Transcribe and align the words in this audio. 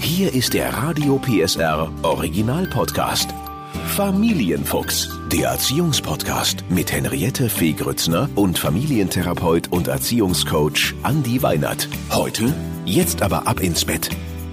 Hier 0.00 0.32
ist 0.32 0.54
der 0.54 0.72
Radio 0.72 1.18
PSR 1.18 1.92
Original 2.02 2.66
Podcast. 2.66 3.30
Familienfuchs, 3.96 5.08
der 5.30 5.50
Erziehungspodcast 5.50 6.64
mit 6.70 6.90
Henriette 6.92 7.48
Fee 7.48 7.72
Grützner 7.72 8.28
und 8.34 8.58
Familientherapeut 8.58 9.68
und 9.68 9.88
Erziehungscoach 9.88 10.94
Andi 11.02 11.42
Weinert. 11.42 11.88
Heute, 12.10 12.54
jetzt 12.84 13.22
aber 13.22 13.46
ab 13.46 13.60
ins 13.60 13.84
Bett. 13.84 14.10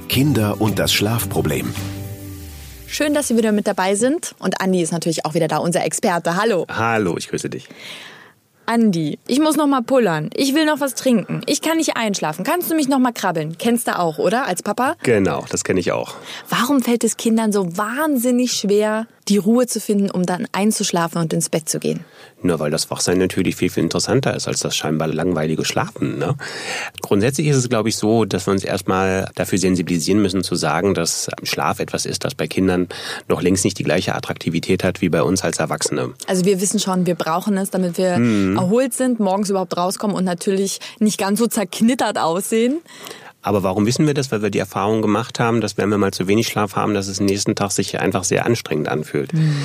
Kinder 0.09 0.60
und 0.60 0.79
das 0.79 0.94
Schlafproblem. 0.94 1.73
Schön, 2.87 3.13
dass 3.13 3.27
Sie 3.27 3.37
wieder 3.37 3.51
mit 3.51 3.67
dabei 3.67 3.96
sind. 3.96 4.35
Und 4.39 4.62
Andi 4.62 4.81
ist 4.81 4.91
natürlich 4.91 5.25
auch 5.25 5.33
wieder 5.33 5.47
da, 5.47 5.57
unser 5.57 5.83
Experte. 5.83 6.35
Hallo. 6.35 6.65
Hallo, 6.69 7.17
ich 7.17 7.29
grüße 7.29 7.49
dich. 7.49 7.67
Andi, 8.67 9.19
ich 9.27 9.39
muss 9.39 9.57
noch 9.57 9.67
mal 9.67 9.81
pullern. 9.81 10.31
Ich 10.33 10.55
will 10.55 10.65
noch 10.65 10.79
was 10.79 10.95
trinken. 10.95 11.41
Ich 11.45 11.61
kann 11.61 11.77
nicht 11.77 11.97
einschlafen. 11.97 12.43
Kannst 12.43 12.71
du 12.71 12.75
mich 12.75 12.87
noch 12.87 12.97
mal 12.97 13.11
krabbeln? 13.11 13.57
Kennst 13.59 13.87
du 13.87 13.97
auch, 13.97 14.17
oder? 14.17 14.47
Als 14.47 14.63
Papa? 14.63 14.95
Genau, 15.03 15.45
das 15.49 15.63
kenne 15.63 15.79
ich 15.79 15.91
auch. 15.91 16.15
Warum 16.49 16.81
fällt 16.81 17.03
es 17.03 17.17
Kindern 17.17 17.51
so 17.51 17.77
wahnsinnig 17.77 18.53
schwer, 18.53 19.05
die 19.27 19.38
Ruhe 19.38 19.65
zu 19.65 19.79
finden, 19.79 20.11
um 20.11 20.25
dann 20.25 20.47
einzuschlafen 20.52 21.21
und 21.21 21.34
ins 21.34 21.49
Bett 21.49 21.67
zu 21.67 21.79
gehen? 21.79 22.05
Nur 22.41 22.59
weil 22.59 22.70
das 22.70 22.91
Wachsein 22.91 23.17
natürlich 23.17 23.55
viel, 23.55 23.70
viel 23.70 23.84
interessanter 23.84 24.35
ist 24.35 24.48
als 24.48 24.59
das 24.59 24.75
scheinbar 24.75 25.07
langweilige 25.07 25.65
Schlafen. 25.65 26.20
Ne? 26.20 26.35
Grundsätzlich 27.01 27.48
ist 27.48 27.57
es, 27.57 27.70
glaube 27.70 27.89
ich, 27.89 27.98
so, 27.98 28.25
dass 28.25 28.45
wir 28.45 28.51
uns 28.51 28.63
erstmal 28.63 29.29
dafür 29.35 29.57
sensibilisieren 29.57 30.21
müssen, 30.21 30.43
zu 30.43 30.55
sagen, 30.55 30.93
dass 30.93 31.29
Schlaf 31.43 31.79
etwas 31.79 32.05
ist, 32.05 32.23
das 32.23 32.35
bei 32.35 32.48
Kindern 32.48 32.88
noch 33.27 33.41
längst 33.41 33.65
nicht 33.65 33.79
die 33.79 33.84
gleiche 33.84 34.13
Attraktivität 34.13 34.84
hat 34.84 35.01
wie 35.01 35.09
bei 35.09 35.23
uns 35.23 35.43
als 35.43 35.57
Erwachsene. 35.57 36.13
Also 36.27 36.45
wir 36.45 36.62
wissen 36.62 36.79
schon, 36.79 37.05
wir 37.05 37.15
brauchen 37.15 37.57
es, 37.57 37.71
damit 37.71 37.98
wir 37.98 38.17
mhm. 38.17 38.57
erholt 38.57 38.93
sind, 38.93 39.20
morgens 39.20 39.49
überhaupt 39.49 39.76
rauskommen 39.76 40.15
und 40.15 40.23
natürlich 40.23 40.79
nicht 40.99 41.17
ganz 41.17 41.39
so 41.39 41.48
zerknittert 41.48 42.20
aussehen. 42.20 42.79
Aber 43.45 43.62
warum 43.62 43.85
wissen 43.85 44.08
wir 44.08 44.16
das? 44.16 44.31
Weil 44.31 44.41
wir 44.41 44.49
die 44.49 44.59
Erfahrung 44.59 45.04
gemacht 45.04 45.40
haben, 45.40 45.62
dass 45.62 45.77
wenn 45.77 45.90
wir 45.90 45.99
mal 45.99 46.12
zu 46.12 46.27
wenig 46.27 46.48
Schlaf 46.48 46.76
haben, 46.76 46.95
dass 46.95 47.08
es 47.08 47.17
den 47.17 47.27
nächsten 47.27 47.54
Tag 47.54 47.71
sich 47.71 47.99
einfach 47.99 48.23
sehr 48.23 48.46
anstrengend 48.46 48.87
anfühlt. 48.87 49.34
Mhm. 49.34 49.55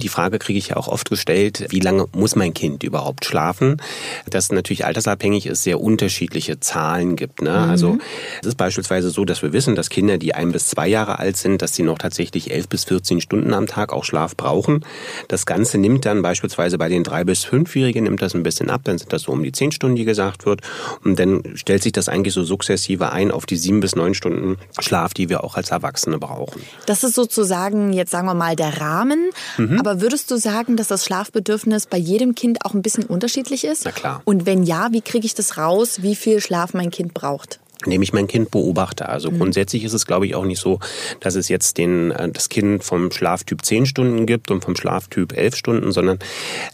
Die 0.00 0.08
Frage 0.08 0.38
kriege 0.38 0.58
ich 0.58 0.68
ja 0.68 0.76
auch 0.76 0.86
oft 0.86 1.10
gestellt, 1.10 1.66
wie 1.70 1.80
lange 1.80 2.06
muss 2.12 2.36
mein 2.36 2.54
Kind 2.54 2.84
überhaupt 2.84 3.24
schlafen? 3.24 3.82
Dass 4.30 4.52
natürlich 4.52 4.84
altersabhängig 4.84 5.46
ist, 5.46 5.64
sehr 5.64 5.80
unterschiedliche 5.80 6.60
Zahlen 6.60 7.16
gibt. 7.16 7.42
Ne? 7.42 7.50
Mhm. 7.50 7.70
Also 7.70 7.98
es 8.40 8.48
ist 8.48 8.56
beispielsweise 8.56 9.10
so, 9.10 9.24
dass 9.24 9.42
wir 9.42 9.52
wissen, 9.52 9.74
dass 9.74 9.90
Kinder, 9.90 10.16
die 10.16 10.34
ein 10.34 10.52
bis 10.52 10.68
zwei 10.68 10.86
Jahre 10.86 11.18
alt 11.18 11.36
sind, 11.36 11.60
dass 11.60 11.74
sie 11.74 11.82
noch 11.82 11.98
tatsächlich 11.98 12.52
elf 12.52 12.68
bis 12.68 12.84
14 12.84 13.20
Stunden 13.20 13.52
am 13.52 13.66
Tag 13.66 13.92
auch 13.92 14.04
Schlaf 14.04 14.36
brauchen. 14.36 14.84
Das 15.26 15.44
Ganze 15.44 15.78
nimmt 15.78 16.04
dann 16.04 16.22
beispielsweise 16.22 16.78
bei 16.78 16.88
den 16.88 17.02
drei 17.02 17.24
bis 17.24 17.44
fünfjährigen 17.44 18.04
nimmt 18.04 18.22
das 18.22 18.34
ein 18.34 18.42
bisschen 18.42 18.70
ab, 18.70 18.82
dann 18.84 18.98
sind 18.98 19.12
das 19.12 19.22
so 19.22 19.32
um 19.32 19.42
die 19.42 19.52
zehn 19.52 19.72
Stunden, 19.72 19.96
die 19.96 20.04
gesagt 20.04 20.46
wird. 20.46 20.60
Und 21.02 21.18
dann 21.18 21.42
stellt 21.54 21.82
sich 21.82 21.92
das 21.92 22.08
eigentlich 22.08 22.34
so 22.34 22.44
sukzessive 22.44 23.10
ein, 23.10 23.23
rein 23.24 23.30
auf 23.30 23.46
die 23.46 23.56
sieben 23.56 23.80
bis 23.80 23.96
neun 23.96 24.14
Stunden 24.14 24.56
Schlaf, 24.78 25.14
die 25.14 25.28
wir 25.28 25.44
auch 25.44 25.56
als 25.56 25.70
Erwachsene 25.70 26.18
brauchen. 26.18 26.62
Das 26.86 27.04
ist 27.04 27.14
sozusagen 27.14 27.92
jetzt 27.92 28.10
sagen 28.10 28.26
wir 28.26 28.34
mal 28.34 28.56
der 28.56 28.80
Rahmen. 28.80 29.30
Mhm. 29.56 29.78
Aber 29.78 30.00
würdest 30.00 30.30
du 30.30 30.36
sagen, 30.36 30.76
dass 30.76 30.88
das 30.88 31.04
Schlafbedürfnis 31.04 31.86
bei 31.86 31.98
jedem 31.98 32.34
Kind 32.34 32.64
auch 32.64 32.74
ein 32.74 32.82
bisschen 32.82 33.04
unterschiedlich 33.04 33.64
ist? 33.64 33.84
Na 33.84 33.92
klar. 33.92 34.22
Und 34.24 34.46
wenn 34.46 34.62
ja, 34.62 34.88
wie 34.92 35.00
kriege 35.00 35.26
ich 35.26 35.34
das 35.34 35.56
raus, 35.56 36.02
wie 36.02 36.14
viel 36.14 36.40
Schlaf 36.40 36.74
mein 36.74 36.90
Kind 36.90 37.14
braucht? 37.14 37.60
Indem 37.84 38.02
ich 38.02 38.12
mein 38.12 38.26
Kind 38.26 38.50
beobachte. 38.50 39.08
Also 39.08 39.30
mhm. 39.30 39.38
grundsätzlich 39.38 39.84
ist 39.84 39.92
es, 39.92 40.06
glaube 40.06 40.26
ich, 40.26 40.34
auch 40.34 40.44
nicht 40.44 40.60
so, 40.60 40.80
dass 41.20 41.34
es 41.34 41.48
jetzt 41.48 41.78
den, 41.78 42.10
äh, 42.10 42.28
das 42.30 42.48
Kind 42.48 42.84
vom 42.84 43.10
Schlaftyp 43.10 43.64
10 43.64 43.86
Stunden 43.86 44.26
gibt 44.26 44.50
und 44.50 44.64
vom 44.64 44.76
Schlaftyp 44.76 45.36
11 45.36 45.56
Stunden, 45.56 45.92
sondern 45.92 46.18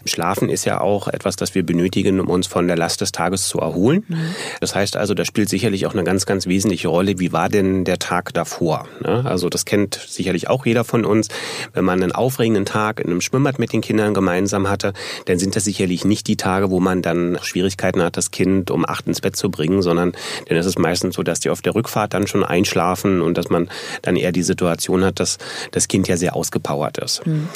Schlafen 0.05 0.49
ist 0.49 0.65
ja 0.65 0.81
auch 0.81 1.07
etwas, 1.07 1.35
das 1.35 1.55
wir 1.55 1.65
benötigen, 1.65 2.19
um 2.19 2.29
uns 2.29 2.47
von 2.47 2.67
der 2.67 2.77
Last 2.77 3.01
des 3.01 3.11
Tages 3.11 3.47
zu 3.47 3.59
erholen. 3.59 4.03
Mhm. 4.07 4.35
Das 4.59 4.75
heißt 4.75 4.95
also, 4.95 5.13
da 5.13 5.25
spielt 5.25 5.49
sicherlich 5.49 5.85
auch 5.85 5.93
eine 5.93 6.03
ganz, 6.03 6.25
ganz 6.25 6.47
wesentliche 6.47 6.87
Rolle, 6.87 7.19
wie 7.19 7.33
war 7.33 7.49
denn 7.49 7.83
der 7.83 7.99
Tag 7.99 8.33
davor? 8.33 8.87
Ne? 9.01 9.23
Also 9.25 9.49
das 9.49 9.65
kennt 9.65 9.95
sicherlich 9.95 10.49
auch 10.49 10.65
jeder 10.65 10.83
von 10.83 11.05
uns. 11.05 11.27
Wenn 11.73 11.85
man 11.85 12.01
einen 12.01 12.11
aufregenden 12.11 12.65
Tag 12.65 12.99
in 12.99 13.09
einem 13.09 13.21
Schwimmbad 13.21 13.59
mit 13.59 13.73
den 13.73 13.81
Kindern 13.81 14.13
gemeinsam 14.13 14.69
hatte, 14.69 14.93
dann 15.25 15.39
sind 15.39 15.55
das 15.55 15.63
sicherlich 15.63 16.05
nicht 16.05 16.27
die 16.27 16.37
Tage, 16.37 16.69
wo 16.69 16.79
man 16.79 17.01
dann 17.01 17.37
Schwierigkeiten 17.41 18.01
hat, 18.01 18.17
das 18.17 18.31
Kind 18.31 18.71
um 18.71 18.85
acht 18.87 19.07
ins 19.07 19.21
Bett 19.21 19.35
zu 19.35 19.49
bringen, 19.49 19.81
sondern 19.81 20.13
dann 20.47 20.57
ist 20.57 20.65
es 20.65 20.77
meistens 20.77 21.00
so, 21.09 21.23
dass 21.23 21.39
die 21.39 21.49
auf 21.49 21.61
der 21.61 21.73
Rückfahrt 21.73 22.13
dann 22.13 22.27
schon 22.27 22.43
einschlafen 22.43 23.21
und 23.21 23.37
dass 23.37 23.49
man 23.49 23.69
dann 24.03 24.15
eher 24.15 24.31
die 24.31 24.43
Situation 24.43 25.03
hat, 25.03 25.19
dass 25.19 25.39
das 25.71 25.87
Kind 25.87 26.07
ja 26.07 26.17
sehr 26.17 26.35
ausgepowert 26.35 26.99
ist. 26.99 27.25
Mhm. 27.25 27.47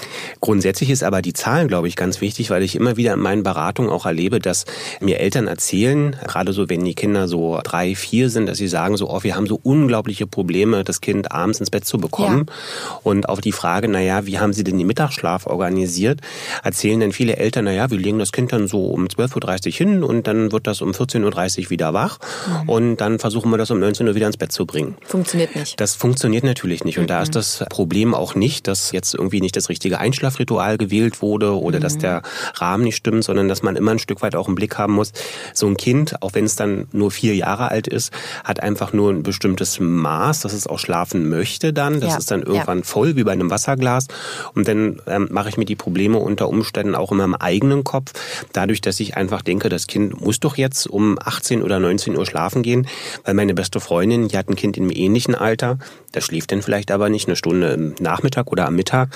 Grundsätzlich 0.42 0.90
ist 0.90 1.04
aber 1.04 1.22
die 1.22 1.34
Zahlen, 1.34 1.68
glaube 1.68 1.88
ich, 1.88 1.96
ganz 1.96 2.22
wichtig, 2.22 2.50
weil 2.50 2.64
ich 2.64 2.76
immer 2.76 2.98
wieder 2.98 3.14
in 3.14 3.20
meinen 3.20 3.44
Beratungen 3.44 3.92
auch 3.92 4.06
erlebe, 4.06 4.40
dass 4.40 4.66
mir 5.00 5.20
Eltern 5.20 5.48
erzählen, 5.48 6.16
gerade 6.26 6.54
so, 6.54 6.70
wenn 6.70 6.84
die 6.84 6.96
Kinder 6.96 7.28
so 7.28 7.60
drei, 7.64 7.96
vier 7.96 8.30
sind, 8.30 8.48
dass 8.48 8.58
sie 8.58 8.68
sagen 8.68 8.98
so, 8.98 9.10
oh, 9.10 9.24
wir 9.24 9.36
haben 9.36 9.48
so 9.48 9.60
unglaubliche 9.62 10.28
Probleme, 10.28 10.84
das 10.84 11.02
Kind 11.02 11.32
abends 11.32 11.60
ins 11.60 11.70
Bett 11.70 11.86
zu 11.86 11.98
bekommen. 11.98 12.46
Ja. 12.48 13.00
Und 13.04 13.30
auf 13.30 13.42
die 13.42 13.52
Frage, 13.52 13.88
naja, 13.88 14.26
wie 14.26 14.40
haben 14.40 14.54
sie 14.54 14.64
denn 14.64 14.78
den 14.78 14.88
Mittagsschlaf 14.88 15.48
organisiert, 15.48 16.22
erzählen 16.64 17.00
dann 17.00 17.12
viele 17.12 17.38
Eltern, 17.38 17.66
naja, 17.66 17.90
wir 17.90 17.98
legen 17.98 18.20
das 18.20 18.32
Kind 18.32 18.54
dann 18.54 18.68
so 18.68 18.88
um 18.88 19.06
12.30 19.06 19.68
Uhr 19.68 19.74
hin 19.74 20.04
und 20.04 20.28
dann 20.28 20.52
wird 20.52 20.68
das 20.68 20.82
um 20.82 20.92
14.30 20.92 21.66
Uhr 21.66 21.70
wieder 21.70 21.94
wach. 21.94 22.20
Mhm. 22.64 22.70
Und 22.70 22.98
dann 22.98 23.20
versuchen 23.20 23.35
versuchen 23.36 23.52
wir 23.52 23.58
das 23.58 23.70
um 23.70 23.82
19 23.82 24.08
Uhr 24.08 24.16
wieder 24.16 24.28
ins 24.28 24.38
Bett 24.38 24.54
zu 24.54 24.66
bringen. 24.66 24.96
Funktioniert 25.06 25.58
nicht. 25.58 25.78
Das 25.82 25.94
funktioniert 25.94 26.46
natürlich 26.46 26.86
nicht. 26.86 27.00
Und 27.00 27.04
mhm. 27.04 27.08
da 27.08 27.22
ist 27.22 27.32
mhm. 27.32 27.34
das 27.34 27.66
Problem 27.70 28.14
auch 28.14 28.34
nicht, 28.34 28.66
dass 28.66 28.94
jetzt 28.94 29.14
irgendwie 29.14 29.42
nicht 29.42 29.58
das 29.58 29.68
richtige 29.68 30.00
Einschlafritual 30.00 30.78
gewählt 30.78 31.22
wurde 31.22 31.60
oder 31.60 31.80
mhm. 31.80 31.82
dass 31.82 31.98
der 31.98 32.22
Rahmen 32.54 32.86
nicht 32.86 32.96
stimmt, 32.96 33.26
sondern 33.26 33.50
dass 33.50 33.62
man 33.62 33.76
immer 33.76 33.92
ein 33.92 34.00
Stück 34.00 34.22
weit 34.22 34.38
auch 34.38 34.48
im 34.48 34.56
Blick 34.56 34.78
haben 34.78 34.94
muss. 34.94 35.12
So 35.54 35.68
ein 35.68 35.76
Kind, 35.76 36.22
auch 36.24 36.34
wenn 36.34 36.46
es 36.46 36.56
dann 36.56 36.88
nur 36.94 37.12
vier 37.12 37.36
Jahre 37.36 37.72
alt 37.72 37.90
ist, 37.90 38.14
hat 38.46 38.62
einfach 38.62 38.94
nur 38.94 39.12
ein 39.12 39.22
bestimmtes 39.22 39.82
Maß, 39.82 40.40
dass 40.40 40.54
es 40.54 40.66
auch 40.66 40.80
schlafen 40.80 41.28
möchte 41.28 41.74
dann. 41.74 42.00
Das 42.00 42.14
ja. 42.14 42.18
ist 42.20 42.32
dann 42.32 42.42
irgendwann 42.42 42.80
ja. 42.80 42.86
voll 42.86 43.18
wie 43.18 43.26
bei 43.26 43.34
einem 43.34 43.50
Wasserglas. 43.50 44.08
Und 44.54 44.70
dann 44.70 45.02
ähm, 45.08 45.28
mache 45.30 45.50
ich 45.50 45.58
mir 45.58 45.66
die 45.66 45.76
Probleme 45.76 46.20
unter 46.20 46.48
Umständen 46.48 46.96
auch 46.96 47.12
in 47.12 47.18
meinem 47.18 47.36
eigenen 47.36 47.84
Kopf. 47.84 48.14
Dadurch, 48.54 48.80
dass 48.80 48.98
ich 49.02 49.18
einfach 49.18 49.42
denke, 49.42 49.68
das 49.68 49.88
Kind 49.88 50.22
muss 50.22 50.40
doch 50.40 50.56
jetzt 50.56 50.88
um 50.88 51.20
18 51.22 51.62
oder 51.64 51.82
19 51.82 52.16
Uhr 52.16 52.26
schlafen 52.26 52.64
gehen, 52.64 52.88
weil 53.26 53.34
meine 53.34 53.54
beste 53.54 53.80
Freundin, 53.80 54.28
die 54.28 54.38
hat 54.38 54.50
ein 54.50 54.56
Kind 54.56 54.78
im 54.78 54.90
ähnlichen 54.92 55.36
Alter, 55.36 55.78
das 56.12 56.24
schläft 56.26 56.52
dann 56.52 56.62
vielleicht 56.62 56.92
aber 56.92 57.10
nicht 57.10 57.28
eine 57.28 57.36
Stunde 57.36 57.70
im 57.70 57.96
Nachmittag 58.00 58.52
oder 58.52 58.68
am 58.68 58.76
Mittag. 58.76 59.10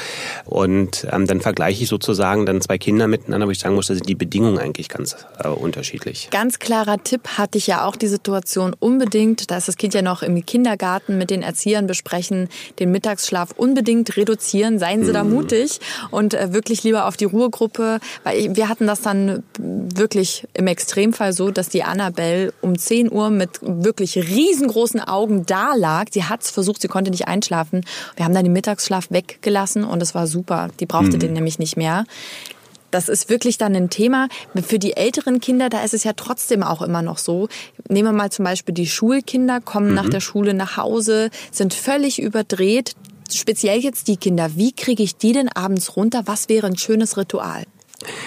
Und 0.46 1.08
ähm, 1.12 1.28
dann 1.28 1.40
vergleiche 1.42 1.84
ich 1.84 1.90
sozusagen 1.90 2.46
dann 2.46 2.62
zwei 2.62 2.78
Kinder 2.78 3.08
miteinander, 3.08 3.48
wo 3.48 3.52
ich 3.52 3.60
sagen 3.60 3.76
muss, 3.76 3.88
da 3.88 3.94
sind 3.94 4.10
die 4.10 4.16
Bedingungen 4.16 4.58
eigentlich 4.58 4.90
ganz 4.90 5.16
äh, 5.42 5.48
unterschiedlich. 5.48 6.30
Ganz 6.32 6.60
klarer 6.60 7.02
Tipp 7.04 7.38
hatte 7.38 7.58
ich 7.58 7.68
ja 7.68 7.86
auch 7.86 7.96
die 7.96 8.08
Situation 8.08 8.76
unbedingt, 8.78 9.50
da 9.52 9.58
ist 9.58 9.68
das 9.68 9.78
Kind 9.78 9.94
ja 9.94 10.02
noch 10.02 10.24
im 10.24 10.46
Kindergarten 10.46 11.18
mit 11.18 11.30
den 11.30 11.42
Erziehern 11.42 11.88
besprechen, 11.88 12.50
den 12.80 12.92
Mittagsschlaf 12.92 13.52
unbedingt 13.56 14.18
reduzieren. 14.18 14.80
Seien 14.80 15.04
Sie 15.04 15.10
mhm. 15.10 15.14
da 15.14 15.24
mutig 15.24 15.80
und 16.12 16.34
äh, 16.34 16.52
wirklich 16.54 16.84
lieber 16.84 17.06
auf 17.06 17.16
die 17.16 17.26
Ruhegruppe, 17.26 18.00
weil 18.24 18.38
ich, 18.38 18.56
wir 18.56 18.68
hatten 18.68 18.88
das 18.88 19.02
dann 19.02 19.44
wirklich 19.58 20.48
im 20.54 20.68
Extremfall 20.68 21.34
so, 21.34 21.52
dass 21.52 21.70
die 21.70 21.84
Annabelle 21.84 22.54
um 22.62 22.78
10 22.78 23.12
Uhr 23.12 23.30
mit 23.30 23.60
wirklich 23.62 23.89
wirklich 23.90 24.18
riesengroßen 24.18 25.02
Augen 25.02 25.48
da 25.48 25.74
lag. 25.74 26.06
Sie 26.12 26.24
hat 26.24 26.44
es 26.44 26.52
versucht, 26.52 26.80
sie 26.80 26.88
konnte 26.88 27.10
nicht 27.10 27.28
einschlafen. 27.28 27.84
Wir 28.16 28.24
haben 28.24 28.36
dann 28.36 28.44
den 28.44 28.54
Mittagsschlaf 28.54 29.10
weggelassen 29.10 29.84
und 29.84 30.04
es 30.04 30.14
war 30.14 30.28
super. 30.28 30.68
Die 30.80 30.86
brauchte 30.86 31.16
mhm. 31.16 31.20
den 31.20 31.34
nämlich 31.34 31.58
nicht 31.58 31.76
mehr. 31.76 32.06
Das 32.92 33.10
ist 33.10 33.30
wirklich 33.30 33.58
dann 33.58 33.76
ein 33.76 33.90
Thema. 33.90 34.28
Für 34.64 34.78
die 34.78 34.96
älteren 34.96 35.40
Kinder, 35.40 35.70
da 35.70 35.84
ist 35.84 35.96
es 35.96 36.04
ja 36.04 36.14
trotzdem 36.14 36.62
auch 36.62 36.84
immer 36.84 37.02
noch 37.02 37.18
so. 37.18 37.48
Nehmen 37.88 38.10
wir 38.10 38.14
mal 38.14 38.32
zum 38.32 38.46
Beispiel 38.46 38.76
die 38.76 38.88
Schulkinder, 38.88 39.60
kommen 39.60 39.90
mhm. 39.90 39.96
nach 39.96 40.10
der 40.10 40.20
Schule 40.20 40.54
nach 40.54 40.78
Hause, 40.78 41.32
sind 41.52 41.74
völlig 41.74 42.22
überdreht. 42.22 42.94
Speziell 43.32 43.80
jetzt 43.80 44.08
die 44.08 44.18
Kinder. 44.18 44.52
Wie 44.56 44.72
kriege 44.72 45.02
ich 45.02 45.16
die 45.16 45.34
denn 45.34 45.50
abends 45.50 45.96
runter? 45.96 46.24
Was 46.26 46.48
wäre 46.48 46.68
ein 46.68 46.78
schönes 46.78 47.18
Ritual? 47.18 47.64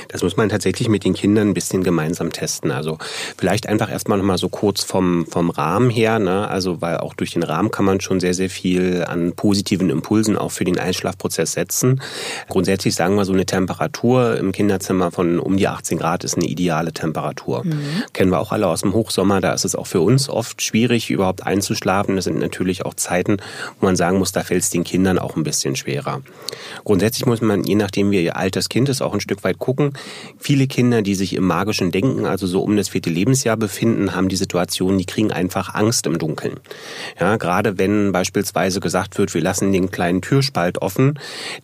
Das 0.09 0.23
muss 0.23 0.37
man 0.37 0.49
tatsächlich 0.49 0.89
mit 0.89 1.05
den 1.05 1.15
Kindern 1.15 1.49
ein 1.49 1.55
bisschen 1.55 1.83
gemeinsam 1.83 2.33
testen. 2.33 2.71
Also 2.71 2.99
vielleicht 3.37 3.69
einfach 3.69 3.91
erstmal 3.91 4.19
nochmal 4.19 4.39
so 4.39 4.49
kurz 4.49 4.83
vom, 4.83 5.27
vom 5.27 5.51
Rahmen 5.51 5.91
her, 5.91 6.19
ne? 6.19 6.49
Also 6.49 6.81
weil 6.81 6.99
auch 6.99 7.15
durch 7.15 7.31
den 7.31 7.43
Rahmen 7.43 7.71
kann 7.71 7.85
man 7.85 8.01
schon 8.01 8.21
sehr, 8.21 8.35
sehr 8.35 8.51
viel 8.51 9.05
an 9.07 9.33
positiven 9.33 9.91
Impulsen 9.91 10.37
auch 10.37 10.51
für 10.51 10.65
den 10.65 10.79
Einschlafprozess 10.79 11.53
setzen. 11.53 12.03
Grundsätzlich 12.49 12.95
sagen 12.95 13.15
wir 13.15 13.25
so 13.25 13.33
eine 13.33 13.47
Temperatur 13.47 14.37
im 14.37 14.53
Kinderzimmer 14.53 15.11
von 15.11 15.39
um 15.39 15.57
die 15.57 15.69
18 15.69 15.99
Grad 15.99 16.25
ist 16.25 16.37
eine 16.37 16.47
ideale 16.47 16.93
Temperatur. 16.93 17.65
Mhm. 17.65 18.05
Kennen 18.13 18.31
wir 18.31 18.41
auch 18.41 18.53
alle 18.53 18.69
aus 18.69 18.83
dem 18.83 18.93
Hochsommer, 18.93 19.41
da 19.41 19.53
ist 19.53 19.65
es 19.65 19.75
auch 19.75 19.87
für 19.87 20.01
uns 20.01 20.29
oft 20.29 20.63
schwierig, 20.63 21.11
überhaupt 21.11 21.47
einzuschlafen. 21.47 22.17
Das 22.17 22.25
sind 22.25 22.39
natürlich 22.39 22.85
auch 22.85 22.95
Zeiten, 22.95 23.39
wo 23.81 23.87
man 23.87 23.97
sagen 23.97 24.19
muss, 24.19 24.33
da 24.33 24.43
fällt 24.43 24.63
es 24.63 24.71
den 24.71 24.85
Kindern 24.85 25.19
auch 25.19 25.37
ein 25.37 25.43
bisschen 25.45 25.77
schwerer. 25.77 26.23
Grundsätzlich 26.85 27.27
muss 27.27 27.41
man, 27.41 27.65
je 27.65 27.75
nachdem 27.75 28.11
wie 28.11 28.23
ihr 28.23 28.37
altes 28.37 28.69
Kind 28.69 28.89
ist, 28.89 29.03
auch 29.03 29.15
ein 29.15 29.21
Stück 29.21 29.45
weit 29.45 29.59
gucken. 29.63 29.93
Viele 30.39 30.67
Kinder, 30.67 31.01
die 31.01 31.15
sich 31.15 31.35
im 31.35 31.45
magischen 31.45 31.91
Denken, 31.93 32.27
also 32.27 32.47
so 32.47 32.63
um 32.63 32.77
das 32.77 32.91
vierte 32.91 33.09
Lebensjahr 33.09 33.57
befinden, 33.57 34.15
haben 34.15 34.29
die 34.29 34.37
Situation, 34.37 34.99
die 34.99 35.07
kriegen 35.07 35.33
einfach 35.33 35.75
Angst 35.75 36.07
im 36.07 36.19
Dunkeln. 36.19 36.61
Ja, 37.19 37.37
gerade 37.37 37.79
wenn 37.79 38.13
beispielsweise 38.13 38.81
gesagt 38.81 39.17
wird, 39.17 39.33
wir 39.33 39.41
lassen 39.41 39.73
den 39.73 39.91
kleinen 39.91 40.21
Türspalt 40.21 40.83
offen. 40.83 41.19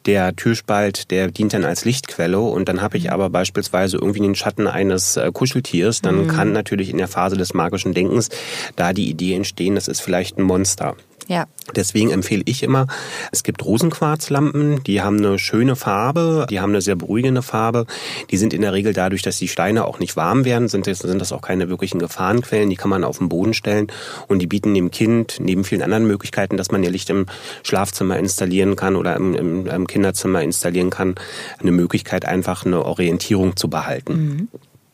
Der 0.06 0.34
Türspalt, 0.36 1.10
der 1.10 1.30
dient 1.30 1.52
dann 1.52 1.64
als 1.64 1.84
Lichtquelle 1.84 2.40
und 2.40 2.68
dann 2.68 2.80
habe 2.80 2.96
ich 2.96 3.10
aber 3.12 3.28
beispielsweise 3.28 3.98
irgendwie 3.98 4.20
den 4.20 4.36
Schatten 4.36 4.68
eines 4.68 5.16
äh, 5.16 5.30
Kuscheltiers, 5.32 6.00
dann 6.00 6.24
mhm. 6.24 6.28
kann 6.28 6.52
natürlich 6.52 6.90
in 6.90 6.98
der 6.98 7.08
Phase 7.08 7.36
des 7.36 7.52
magischen 7.52 7.94
Denkens 7.94 8.28
da 8.76 8.92
die 8.92 9.10
Idee 9.10 9.34
entstehen, 9.34 9.74
das 9.74 9.88
ist 9.88 10.00
vielleicht 10.00 10.38
ein 10.38 10.44
Monster. 10.44 10.96
Ja. 11.28 11.46
Deswegen 11.76 12.10
empfehle 12.10 12.42
ich 12.46 12.62
immer, 12.62 12.86
es 13.30 13.42
gibt 13.42 13.62
Rosenquarzlampen, 13.62 14.82
die 14.84 15.02
haben 15.02 15.19
eine 15.19 15.38
schöne 15.38 15.76
Farbe, 15.76 16.46
die 16.48 16.58
haben 16.58 16.70
eine 16.70 16.80
sehr 16.80 16.96
beruhigende 16.96 17.42
Farbe. 17.42 17.84
Die 18.30 18.38
sind 18.38 18.54
in 18.54 18.62
der 18.62 18.72
Regel 18.72 18.94
dadurch, 18.94 19.20
dass 19.20 19.36
die 19.36 19.48
Steine 19.48 19.84
auch 19.84 19.98
nicht 19.98 20.16
warm 20.16 20.46
werden, 20.46 20.69
sind 20.69 20.86
das, 20.86 21.00
sind 21.00 21.20
das 21.20 21.30
auch 21.32 21.42
keine 21.42 21.69
wirklichen 21.69 21.98
Gefahrenquellen. 21.98 22.70
Die 22.70 22.76
kann 22.76 22.88
man 22.88 23.04
auf 23.04 23.19
den 23.19 23.28
Boden 23.28 23.52
stellen 23.52 23.88
und 24.26 24.40
die 24.40 24.46
bieten 24.46 24.72
dem 24.72 24.90
Kind 24.90 25.36
neben 25.40 25.64
vielen 25.64 25.82
anderen 25.82 26.06
Möglichkeiten, 26.06 26.56
dass 26.56 26.70
man 26.70 26.82
ihr 26.82 26.90
Licht 26.90 27.10
im 27.10 27.26
Schlafzimmer 27.62 28.19
installieren 28.19 28.75
kann 28.75 28.96
oder 28.96 29.14
im, 29.14 29.34
im, 29.34 29.66
im 29.66 29.86
Kinderzimmer 29.86 30.40
installieren 30.40 30.88
kann, 30.88 31.16
eine 31.60 31.72
Möglichkeit 31.72 32.25
einfach 32.25 32.64
eine 32.64 32.82
Orientierung 32.86 33.54
zu 33.56 33.69
behalten. 33.69 34.12
Mhm. 34.14 34.48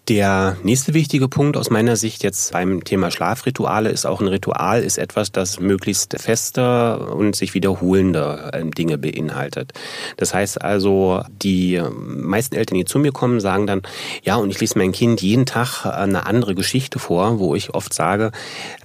Der 0.08 0.58
nächste 0.62 0.92
wichtige 0.92 1.28
Punkt 1.28 1.56
aus 1.56 1.70
meiner 1.70 1.96
Sicht 1.96 2.22
jetzt 2.22 2.52
beim 2.52 2.84
Thema 2.84 3.10
Schlafrituale 3.10 3.88
ist 3.88 4.04
auch 4.04 4.20
ein 4.20 4.28
Ritual 4.28 4.82
ist 4.82 4.98
etwas, 4.98 5.32
das 5.32 5.60
möglichst 5.60 6.20
feste 6.20 6.98
und 6.98 7.34
sich 7.34 7.54
wiederholende 7.54 8.50
ähm, 8.52 8.70
Dinge 8.70 8.98
beinhaltet. 8.98 9.72
Das 10.18 10.34
heißt 10.34 10.60
also, 10.60 11.22
die 11.42 11.80
meisten 11.96 12.54
Eltern, 12.54 12.76
die 12.76 12.84
zu 12.84 12.98
mir 12.98 13.12
kommen, 13.12 13.40
sagen 13.40 13.66
dann, 13.66 13.80
ja, 14.22 14.36
und 14.36 14.50
ich 14.50 14.60
lese 14.60 14.76
mein 14.76 14.92
Kind 14.92 15.22
jeden 15.22 15.46
Tag 15.46 15.86
eine 15.86 16.26
andere 16.26 16.54
Geschichte 16.54 16.98
vor, 16.98 17.38
wo 17.38 17.54
ich 17.54 17.72
oft 17.72 17.94
sage, 17.94 18.30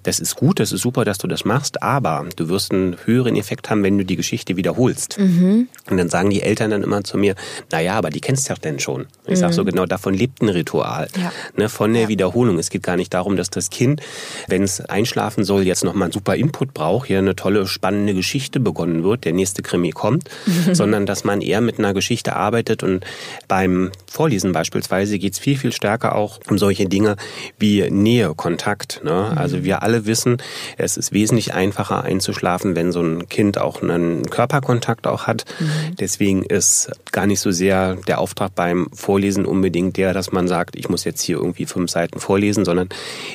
das 0.04 0.22
ist 0.22 0.38
gut, 0.38 0.62
das 0.62 0.72
ist 0.72 0.82
super, 0.82 1.04
dass 1.04 1.18
du 1.18 1.28
das 1.28 1.44
machst, 1.44 1.84
aber 1.84 2.28
du 2.38 2.48
wirst 2.48 2.72
einen 2.72 2.96
höheren 3.04 3.36
Effekt 3.36 3.70
haben, 3.70 3.84
wenn 3.84 3.98
du 3.98 4.06
die 4.06 4.16
Geschichte 4.16 4.56
wiederholst. 4.56 5.20
Mhm. 5.20 5.68
Und 5.90 5.98
dann 5.98 6.08
sagen 6.08 6.30
die 6.30 6.42
Eltern 6.42 6.72
dann 6.72 6.84
immer 6.84 7.04
zu 7.04 7.18
mir, 7.18 7.36
na 7.74 7.82
ja, 7.82 7.96
aber 7.96 8.10
die 8.10 8.22
kennst 8.22 8.48
du 8.48 8.54
ja 8.54 8.58
denn 8.58 8.80
schon. 8.80 9.08
Ich 9.26 9.32
mhm. 9.32 9.36
sage 9.36 9.54
so, 9.54 9.66
genau 9.66 9.86
davon 9.86 10.14
lebt 10.14 10.42
ein 10.42 10.48
Ritual 10.48 11.09
ja. 11.18 11.32
ne, 11.56 11.70
von 11.70 11.94
der 11.94 12.04
ja. 12.04 12.08
Wiederholung. 12.10 12.58
Es 12.60 12.70
geht 12.70 12.84
gar 12.84 12.98
nicht 12.98 13.14
darum, 13.14 13.36
dass 13.36 13.50
das 13.50 13.70
Kind, 13.70 14.02
wenn 14.48 14.64
es 14.64 14.82
einschlafen 14.82 15.44
soll, 15.44 15.64
jetzt 15.64 15.84
nochmal 15.84 16.06
einen 16.06 16.14
super 16.14 16.36
Input 16.36 16.74
braucht, 16.74 17.08
hier 17.08 17.20
eine 17.20 17.36
tolle, 17.36 17.68
spannende 17.68 18.14
Geschichte 18.14 18.60
begonnen 18.60 19.04
wird, 19.04 19.26
der 19.26 19.34
nächste 19.34 19.62
Krimi 19.62 19.92
kommt, 19.92 20.30
sondern 20.74 21.06
dass 21.06 21.24
man 21.24 21.42
eher 21.42 21.62
mit 21.62 21.80
einer 21.80 21.94
Geschichte 21.94 22.36
arbeitet 22.36 22.84
und 22.84 23.06
beim 23.48 23.92
Vorlesen 24.10 24.52
beispielsweise 24.52 25.20
geht 25.20 25.34
es 25.34 25.40
viel, 25.40 25.58
viel 25.58 25.72
stärker 25.72 26.16
auch 26.16 26.40
um 26.50 26.58
solche 26.58 26.86
Dinge 26.86 27.16
wie 27.58 27.90
Nähe, 27.90 28.34
Kontakt. 28.36 29.02
Ne? 29.04 29.34
Also 29.36 29.58
mhm. 29.58 29.64
wir 29.64 29.84
alle 29.84 30.06
wissen, 30.06 30.38
es 30.78 30.98
ist 30.98 31.14
wesentlich 31.14 31.54
einfacher 31.54 32.04
einzuschlafen, 32.04 32.76
wenn 32.76 32.92
so 32.92 33.02
ein 33.02 33.30
Kind 33.30 33.58
auch 33.58 33.82
einen 33.82 34.30
Körperkontakt 34.30 35.08
auch 35.08 35.28
hat. 35.28 35.46
Mhm. 35.60 35.96
Deswegen 36.00 36.44
ist 36.44 36.92
gar 37.12 37.28
nicht 37.28 37.40
so 37.40 37.52
sehr 37.52 37.96
der 38.08 38.20
Auftrag 38.20 38.56
beim 38.56 38.88
Vorlesen 38.94 39.46
unbedingt 39.46 39.98
der, 39.98 40.14
dass 40.14 40.32
man 40.32 40.48
sagt, 40.48 40.76
ich 40.76 40.90
muss 40.90 40.99
muss 41.00 41.06
jetzt 41.06 41.22
hier 41.22 41.38
irgendwie 41.38 41.66
fünf 41.66 41.90
Seiten 41.90 42.20
vorlesen, 42.20 42.66
sondern 42.66 42.90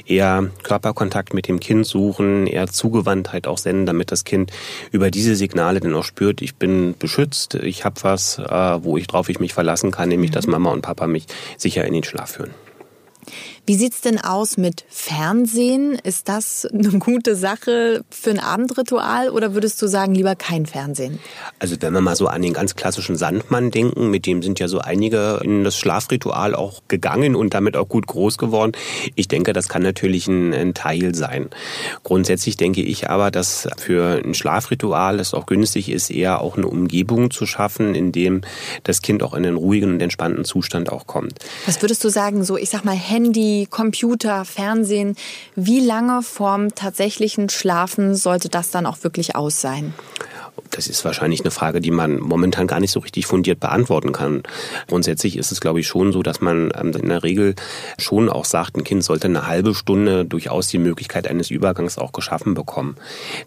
eher 0.06 0.50
Körperkontakt 0.62 1.32
mit 1.32 1.48
dem 1.48 1.60
Kind 1.60 1.86
suchen, 1.86 2.46
eher 2.46 2.66
Zugewandtheit 2.66 3.46
auch 3.46 3.56
senden, 3.56 3.86
damit 3.86 4.12
das 4.12 4.24
Kind 4.24 4.52
über 4.90 5.10
diese 5.10 5.34
Signale 5.34 5.80
dann 5.80 5.94
auch 5.94 6.04
spürt, 6.04 6.42
ich 6.42 6.56
bin 6.56 6.94
beschützt, 6.98 7.54
ich 7.54 7.86
habe 7.86 8.02
was, 8.02 8.38
äh, 8.38 8.84
wo 8.84 8.98
ich 8.98 9.06
drauf 9.06 9.30
ich 9.30 9.40
mich 9.40 9.54
verlassen 9.54 9.92
kann, 9.92 10.10
nämlich 10.10 10.30
dass 10.30 10.46
mhm. 10.46 10.52
Mama 10.52 10.72
und 10.72 10.82
Papa 10.82 11.06
mich 11.06 11.24
sicher 11.56 11.86
in 11.86 11.94
den 11.94 12.04
Schlaf 12.04 12.32
führen. 12.32 12.50
Wie 13.66 13.76
sieht's 13.76 14.02
denn 14.02 14.18
aus 14.18 14.58
mit 14.58 14.84
Fernsehen? 14.90 15.98
Ist 16.02 16.28
das 16.28 16.66
eine 16.66 16.98
gute 16.98 17.34
Sache 17.34 18.04
für 18.10 18.28
ein 18.28 18.38
Abendritual 18.38 19.30
oder 19.30 19.54
würdest 19.54 19.80
du 19.80 19.86
sagen, 19.86 20.14
lieber 20.14 20.36
kein 20.36 20.66
Fernsehen? 20.66 21.18
Also 21.60 21.74
wenn 21.80 21.94
wir 21.94 22.02
mal 22.02 22.14
so 22.14 22.26
an 22.26 22.42
den 22.42 22.52
ganz 22.52 22.76
klassischen 22.76 23.16
Sandmann 23.16 23.70
denken, 23.70 24.10
mit 24.10 24.26
dem 24.26 24.42
sind 24.42 24.60
ja 24.60 24.68
so 24.68 24.80
einige 24.80 25.40
in 25.42 25.64
das 25.64 25.78
Schlafritual 25.78 26.54
auch 26.54 26.82
gegangen 26.88 27.34
und 27.34 27.54
damit 27.54 27.74
auch 27.74 27.88
gut 27.88 28.06
groß 28.06 28.36
geworden. 28.36 28.72
Ich 29.14 29.28
denke, 29.28 29.54
das 29.54 29.70
kann 29.70 29.80
natürlich 29.80 30.26
ein, 30.26 30.52
ein 30.52 30.74
Teil 30.74 31.14
sein. 31.14 31.48
Grundsätzlich 32.02 32.58
denke 32.58 32.82
ich 32.82 33.08
aber, 33.08 33.30
dass 33.30 33.66
für 33.78 34.20
ein 34.22 34.34
Schlafritual 34.34 35.20
es 35.20 35.32
auch 35.32 35.46
günstig 35.46 35.88
ist, 35.88 36.10
eher 36.10 36.42
auch 36.42 36.58
eine 36.58 36.66
Umgebung 36.66 37.30
zu 37.30 37.46
schaffen, 37.46 37.94
in 37.94 38.12
dem 38.12 38.42
das 38.82 39.00
Kind 39.00 39.22
auch 39.22 39.32
in 39.32 39.46
einen 39.46 39.56
ruhigen 39.56 39.90
und 39.90 40.02
entspannten 40.02 40.44
Zustand 40.44 40.92
auch 40.92 41.06
kommt. 41.06 41.38
Was 41.64 41.80
würdest 41.80 42.04
du 42.04 42.10
sagen, 42.10 42.44
so 42.44 42.58
ich 42.58 42.68
sag 42.68 42.84
mal 42.84 42.94
Handy, 42.94 43.53
Computer, 43.70 44.44
Fernsehen, 44.44 45.16
wie 45.54 45.80
lange 45.80 46.22
vorm 46.22 46.74
tatsächlichen 46.74 47.48
Schlafen 47.48 48.14
sollte 48.14 48.48
das 48.48 48.70
dann 48.70 48.86
auch 48.86 49.02
wirklich 49.02 49.36
aus 49.36 49.60
sein? 49.60 49.94
Das 50.70 50.88
ist 50.88 51.04
wahrscheinlich 51.04 51.40
eine 51.40 51.50
Frage, 51.50 51.80
die 51.80 51.90
man 51.90 52.18
momentan 52.18 52.66
gar 52.66 52.80
nicht 52.80 52.90
so 52.90 53.00
richtig 53.00 53.26
fundiert 53.26 53.60
beantworten 53.60 54.12
kann. 54.12 54.42
Grundsätzlich 54.88 55.36
ist 55.36 55.52
es, 55.52 55.60
glaube 55.60 55.80
ich, 55.80 55.86
schon 55.86 56.12
so, 56.12 56.22
dass 56.22 56.40
man 56.40 56.72
ähm, 56.76 56.92
in 56.92 57.08
der 57.08 57.22
Regel 57.22 57.54
schon 57.98 58.28
auch 58.28 58.44
sagt, 58.44 58.76
ein 58.76 58.84
Kind 58.84 59.04
sollte 59.04 59.28
eine 59.28 59.46
halbe 59.46 59.74
Stunde 59.74 60.24
durchaus 60.24 60.68
die 60.68 60.78
Möglichkeit 60.78 61.28
eines 61.28 61.50
Übergangs 61.50 61.98
auch 61.98 62.12
geschaffen 62.12 62.54
bekommen. 62.54 62.96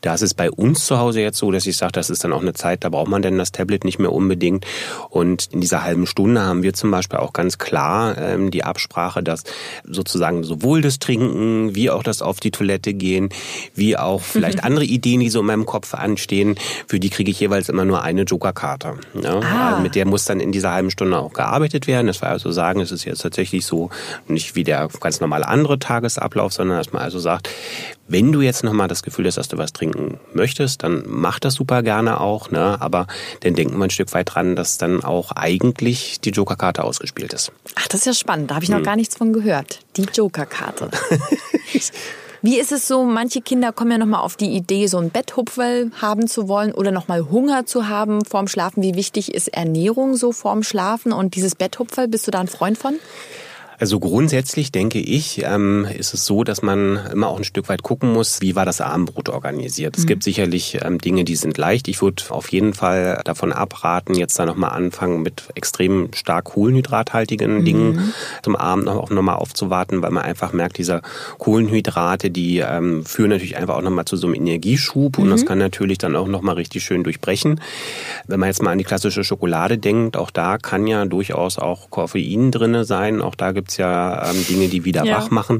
Da 0.01 0.13
ist 0.13 0.21
es 0.21 0.33
bei 0.33 0.51
uns 0.51 0.85
zu 0.85 0.99
Hause 0.99 1.21
jetzt 1.21 1.37
so, 1.37 1.51
dass 1.51 1.65
ich 1.65 1.77
sage, 1.77 1.93
das 1.93 2.09
ist 2.09 2.23
dann 2.23 2.33
auch 2.33 2.41
eine 2.41 2.53
Zeit, 2.53 2.83
da 2.83 2.89
braucht 2.89 3.09
man 3.09 3.21
denn 3.21 3.37
das 3.37 3.51
Tablet 3.51 3.83
nicht 3.83 3.99
mehr 3.99 4.11
unbedingt. 4.11 4.65
Und 5.09 5.49
in 5.53 5.61
dieser 5.61 5.83
halben 5.83 6.07
Stunde 6.07 6.41
haben 6.41 6.63
wir 6.63 6.73
zum 6.73 6.91
Beispiel 6.91 7.19
auch 7.19 7.33
ganz 7.33 7.57
klar 7.57 8.17
ähm, 8.17 8.51
die 8.51 8.63
Absprache, 8.63 9.23
dass 9.23 9.43
sozusagen 9.85 10.43
sowohl 10.43 10.81
das 10.81 10.99
Trinken 10.99 11.75
wie 11.75 11.89
auch 11.89 12.03
das 12.03 12.21
auf 12.21 12.39
die 12.39 12.51
Toilette 12.51 12.93
gehen, 12.93 13.29
wie 13.75 13.97
auch 13.97 14.21
vielleicht 14.21 14.63
andere 14.63 14.85
Ideen, 14.85 15.19
die 15.19 15.29
so 15.29 15.39
in 15.41 15.45
meinem 15.45 15.65
Kopf 15.65 15.93
anstehen, 15.93 16.55
für 16.87 16.96
für 16.97 17.01
die 17.01 17.11
kriege 17.11 17.29
ich 17.29 17.39
jeweils 17.39 17.69
immer 17.69 17.85
nur 17.85 18.01
eine 18.01 18.23
Joker-Karte. 18.23 18.95
Ja? 19.21 19.39
Ah. 19.41 19.79
Mit 19.79 19.93
der 19.93 20.07
muss 20.07 20.25
dann 20.25 20.39
in 20.39 20.51
dieser 20.51 20.71
halben 20.71 20.89
Stunde 20.89 21.19
auch 21.19 21.31
gearbeitet 21.31 21.85
werden. 21.85 22.07
Das 22.07 22.23
war 22.23 22.29
also 22.29 22.51
sagen, 22.51 22.81
es 22.81 22.91
ist 22.91 23.05
jetzt 23.05 23.21
tatsächlich 23.21 23.67
so 23.67 23.91
nicht 24.27 24.55
wie 24.55 24.63
der 24.63 24.87
ganz 24.99 25.21
normale 25.21 25.47
andere 25.47 25.77
Tagesablauf, 25.77 26.53
sondern 26.53 26.79
dass 26.79 26.93
man 26.93 27.03
also 27.03 27.19
sagt, 27.19 27.49
wenn 28.07 28.31
du 28.31 28.41
jetzt 28.41 28.63
nochmal 28.63 28.87
das 28.87 29.03
Gefühl 29.03 29.27
hast, 29.27 29.37
dass 29.37 29.47
du 29.47 29.59
was 29.59 29.73
trinken 29.73 30.19
möchtest, 30.33 30.81
dann 30.81 31.03
mach 31.05 31.37
das 31.37 31.53
super 31.53 31.83
gerne 31.83 32.19
auch. 32.19 32.49
Ne? 32.49 32.81
Aber 32.81 33.05
dann 33.41 33.53
denken 33.53 33.77
wir 33.77 33.83
ein 33.83 33.91
Stück 33.91 34.11
weit 34.15 34.33
dran, 34.33 34.55
dass 34.55 34.79
dann 34.79 35.03
auch 35.03 35.33
eigentlich 35.33 36.19
die 36.21 36.31
Joker-Karte 36.31 36.83
ausgespielt 36.83 37.31
ist. 37.33 37.51
Ach, 37.75 37.87
das 37.89 37.99
ist 37.99 38.05
ja 38.07 38.13
spannend. 38.15 38.49
Da 38.49 38.55
habe 38.55 38.63
ich 38.63 38.71
noch 38.71 38.77
hm. 38.77 38.85
gar 38.85 38.95
nichts 38.95 39.15
von 39.15 39.33
gehört. 39.33 39.81
Die 39.97 40.05
Joker-Karte. 40.11 40.89
Wie 42.47 42.61
ist 42.61 42.71
es 42.71 42.87
so, 42.87 43.03
manche 43.03 43.41
Kinder 43.41 43.73
kommen 43.73 43.91
ja 43.91 43.97
nochmal 43.97 44.21
auf 44.21 44.37
die 44.37 44.55
Idee, 44.55 44.87
so 44.87 44.99
ein 44.99 45.09
Betthupferl 45.09 45.91
haben 45.99 46.27
zu 46.27 46.47
wollen 46.47 46.71
oder 46.71 46.91
nochmal 46.91 47.29
Hunger 47.29 47.65
zu 47.65 47.89
haben 47.89 48.23
vorm 48.23 48.47
Schlafen. 48.47 48.81
Wie 48.81 48.95
wichtig 48.95 49.33
ist 49.33 49.49
Ernährung 49.49 50.15
so 50.15 50.31
vorm 50.31 50.63
Schlafen 50.63 51.11
und 51.11 51.35
dieses 51.35 51.55
Betthupferl, 51.55 52.07
bist 52.07 52.25
du 52.25 52.31
da 52.31 52.39
ein 52.39 52.47
Freund 52.47 52.77
von? 52.77 53.01
Also 53.79 53.99
grundsätzlich 53.99 54.71
denke 54.71 54.99
ich, 54.99 55.43
ähm, 55.43 55.85
ist 55.85 56.15
es 56.15 56.25
so, 56.25 56.43
dass 56.43 56.63
man 56.63 56.99
immer 57.11 57.27
auch 57.27 57.37
ein 57.37 57.43
Stück 57.43 57.69
weit 57.69 57.83
gucken 57.83 58.11
muss, 58.11 58.41
wie 58.41 58.55
war 58.55 58.65
das 58.65 58.81
Abendbrot 58.81 59.29
organisiert. 59.29 59.95
Es 59.97 60.03
mhm. 60.03 60.07
gibt 60.07 60.23
sicherlich 60.23 60.79
ähm, 60.83 60.97
Dinge, 60.97 61.23
die 61.23 61.35
sind 61.35 61.59
leicht. 61.59 61.87
Ich 61.87 62.01
würde 62.01 62.23
auf 62.29 62.51
jeden 62.51 62.73
Fall 62.73 63.21
davon 63.23 63.53
abraten, 63.53 64.15
jetzt 64.15 64.39
da 64.39 64.47
nochmal 64.47 64.71
anfangen 64.71 65.21
mit 65.21 65.43
extrem 65.53 66.09
stark 66.13 66.45
kohlenhydrathaltigen 66.45 67.59
mhm. 67.59 67.65
Dingen 67.65 68.13
zum 68.41 68.55
Abend 68.55 68.85
noch, 68.85 68.95
auch 68.95 69.11
nochmal 69.11 69.35
aufzuwarten, 69.35 70.01
weil 70.01 70.11
man 70.11 70.23
einfach 70.23 70.53
merkt, 70.53 70.79
diese 70.79 71.01
Kohlenhydrate, 71.37 72.31
die 72.31 72.59
ähm, 72.59 73.05
führen 73.05 73.29
natürlich 73.29 73.57
einfach 73.57 73.75
auch 73.75 73.83
nochmal 73.83 74.05
zu 74.05 74.17
so 74.17 74.25
einem 74.25 74.35
Energieschub 74.35 75.17
mhm. 75.17 75.23
und 75.23 75.29
das 75.29 75.41
mhm. 75.41 75.45
kann 75.45 75.59
natürlich 75.59 75.99
dann 75.99 76.15
auch 76.15 76.27
nochmal 76.27 76.55
richtig 76.55 76.83
schön 76.83 77.03
durchbrechen. 77.03 77.61
Wenn 78.25 78.39
man 78.39 78.49
jetzt 78.49 78.63
mal 78.63 78.71
an 78.71 78.79
die 78.79 78.83
klassische 78.85 79.23
Schokolade 79.23 79.77
denkt, 79.77 80.17
auch 80.17 80.31
da 80.31 80.57
kann 80.57 80.87
ja 80.87 81.05
durchaus 81.05 81.59
auch 81.59 81.91
Koffein 81.91 82.51
drinne 82.51 82.83
sein. 82.83 83.21
Auch 83.21 83.35
da 83.35 83.51
gibt 83.51 83.66
gibt 83.67 83.73
es 83.73 83.77
ja 83.77 84.29
ähm, 84.29 84.45
Dinge, 84.47 84.69
die 84.69 84.85
wieder 84.85 85.03
ja. 85.03 85.17
wach 85.17 85.29
machen. 85.29 85.59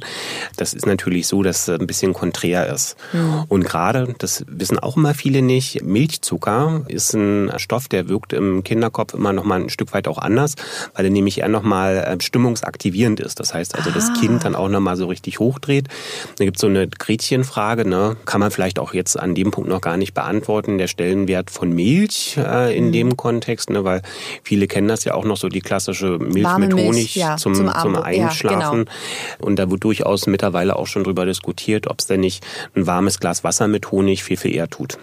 Das 0.56 0.74
ist 0.74 0.86
natürlich 0.86 1.28
so, 1.28 1.44
dass 1.44 1.68
es 1.68 1.80
ein 1.80 1.88
bisschen 1.88 2.14
konträr 2.14 2.74
ist. 2.74 2.96
Mhm. 3.12 3.44
Und 3.50 3.66
gerade, 3.66 4.16
das 4.18 4.46
wissen 4.48 4.80
auch 4.80 4.96
immer 4.96 5.14
viele 5.14 5.42
nicht, 5.42 5.84
Milchzucker 5.84 6.86
ist 6.88 7.14
ein 7.14 7.52
Stoff, 7.58 7.90
der 7.90 8.08
wirkt 8.08 8.32
im 8.32 8.64
Kinderkopf 8.64 9.14
immer 9.14 9.34
noch 9.34 9.44
mal 9.44 9.60
ein 9.60 9.70
Stück 9.70 9.94
weit 9.94 10.08
auch 10.08 10.20
anders, 10.20 10.56
weil 10.96 11.04
er 11.04 11.12
nämlich 11.12 11.40
eher 11.40 11.50
noch 11.50 11.64
mal 11.64 11.98
äh, 11.98 12.24
stimmungsaktivierend 12.24 13.20
ist. 13.20 13.42
Das 13.42 13.54
heißt 13.54 13.76
also, 13.76 13.90
ah. 13.90 13.94
das 13.94 14.14
Kind 14.22 14.46
dann 14.46 14.56
auch 14.56 14.70
noch 14.70 14.80
mal 14.80 14.96
so 14.96 15.08
richtig 15.08 15.40
hochdreht. 15.40 15.90
Da 16.38 16.46
gibt 16.46 16.58
es 16.58 16.62
so 16.62 16.68
eine 16.68 16.88
Gretchenfrage, 16.88 17.86
ne? 17.86 18.16
kann 18.24 18.40
man 18.40 18.52
vielleicht 18.52 18.80
auch 18.80 18.94
jetzt 18.94 19.20
an 19.20 19.36
dem 19.36 19.52
Punkt 19.52 19.70
noch 19.70 19.82
gar 19.82 19.98
nicht 19.98 20.14
beantworten, 20.14 20.78
der 20.78 20.88
Stellenwert 20.88 21.52
von 21.52 21.74
Milch 21.74 22.38
äh, 22.38 22.78
in 22.78 22.88
mhm. 22.88 22.92
dem 22.94 23.18
Kontext, 23.18 23.70
ne? 23.70 23.84
weil 23.84 24.02
viele 24.44 24.68
kennen 24.68 24.88
das 24.88 25.04
ja 25.04 25.14
auch 25.14 25.26
noch 25.26 25.36
so 25.36 25.50
die 25.50 25.60
klassische 25.60 26.20
Milch 26.20 26.46
Warme 26.46 26.68
mit 26.68 26.78
Honig 26.78 27.16
ja, 27.18 27.36
zum, 27.36 27.54
zum, 27.54 27.70
zum 27.82 27.97
Einschlafen. 28.04 28.60
Ja, 28.60 28.72
genau. 28.72 28.92
Und 29.40 29.58
da 29.58 29.70
wird 29.70 29.84
durchaus 29.84 30.28
mittlerweile 30.28 30.76
auch 30.76 30.88
schon 30.88 31.04
drüber 31.04 31.26
diskutiert, 31.26 31.88
ob 31.88 32.00
es 32.00 32.08
denn 32.08 32.20
nicht 32.20 32.46
ein 32.76 32.88
warmes 32.88 33.20
Glas 33.20 33.44
Wasser 33.44 33.68
mit 33.68 33.92
Honig 33.92 34.24
viel, 34.24 34.38
viel 34.38 34.56
eher 34.56 34.70
tut. 34.70 34.98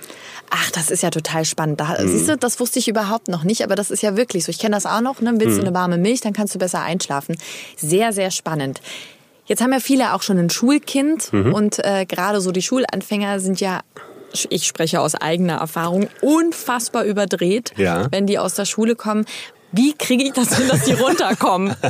Ach, 0.51 0.71
das 0.71 0.91
ist 0.91 1.03
ja 1.03 1.11
total 1.11 1.45
spannend. 1.45 1.81
Da, 1.81 1.97
mhm. 2.01 2.09
Siehst 2.09 2.29
du, 2.29 2.37
das 2.37 2.61
wusste 2.61 2.79
ich 2.79 2.89
überhaupt 2.89 3.29
noch 3.29 3.45
nicht, 3.45 3.63
aber 3.65 3.75
das 3.75 3.91
ist 3.91 4.03
ja 4.03 4.17
wirklich 4.17 4.45
so. 4.45 4.51
Ich 4.51 4.59
kenne 4.59 4.77
das 4.77 4.87
auch 4.87 5.01
noch. 5.01 5.21
Ne? 5.21 5.35
Willst 5.37 5.57
mhm. 5.57 5.63
du 5.63 5.67
eine 5.69 5.75
warme 5.75 5.99
Milch, 5.99 6.21
dann 6.21 6.33
kannst 6.33 6.55
du 6.55 6.59
besser 6.59 6.83
einschlafen. 6.83 7.37
Sehr, 7.77 8.13
sehr 8.13 8.31
spannend. 8.31 8.81
Jetzt 9.47 9.63
haben 9.63 9.73
ja 9.73 9.81
viele 9.81 10.15
auch 10.15 10.23
schon 10.23 10.39
ein 10.39 10.51
Schulkind 10.51 11.33
mhm. 11.33 11.53
und 11.53 11.85
äh, 11.85 12.07
gerade 12.07 12.41
so 12.41 12.51
die 12.51 12.63
Schulanfänger 12.63 13.41
sind 13.41 13.61
ja 13.61 13.81
ich 14.51 14.67
spreche 14.67 15.01
aus 15.01 15.15
eigener 15.15 15.59
Erfahrung, 15.59 16.09
unfassbar 16.21 17.05
überdreht, 17.05 17.73
ja. 17.77 18.09
wenn 18.11 18.27
die 18.27 18.39
aus 18.39 18.55
der 18.55 18.65
Schule 18.65 18.97
kommen. 18.97 19.27
Wie 19.77 19.93
kriege 19.93 20.23
ich 20.23 20.33
das 20.33 20.57
hin, 20.57 20.69
dass 20.69 20.85
die 20.85 20.93
runterkommen? 20.93 21.75